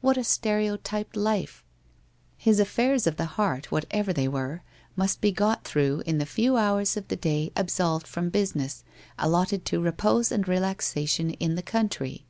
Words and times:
What 0.00 0.16
a 0.16 0.24
stereotyped 0.24 1.14
life! 1.14 1.62
His 2.36 2.58
affairs 2.58 3.06
of 3.06 3.16
the 3.18 3.24
heart, 3.26 3.70
whatever 3.70 4.12
they 4.12 4.26
were, 4.26 4.62
must 4.96 5.20
be 5.20 5.30
got 5.30 5.62
through 5.62 6.02
in 6.04 6.18
the 6.18 6.26
few 6.26 6.56
hours 6.56 6.96
of 6.96 7.06
the 7.06 7.14
day 7.14 7.52
ab 7.54 7.70
solved 7.70 8.08
from 8.08 8.28
business, 8.28 8.82
allotted 9.16 9.64
to 9.66 9.80
repose 9.80 10.32
and 10.32 10.48
relaxation 10.48 11.30
in 11.34 11.54
the 11.54 11.62
country. 11.62 12.26